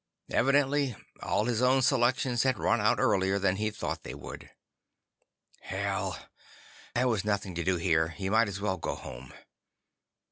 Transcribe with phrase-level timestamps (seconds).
[0.31, 4.49] Evidently all of his own selections had run out earlier than he'd thought they would.
[5.59, 6.17] Hell!
[6.95, 8.07] There was nothing to do here.
[8.07, 9.31] He might as well go home.